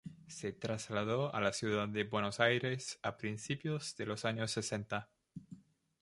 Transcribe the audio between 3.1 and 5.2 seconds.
principios de los años sesenta.